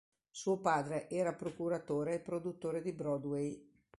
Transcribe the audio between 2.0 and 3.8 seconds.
e produttore di Broadway.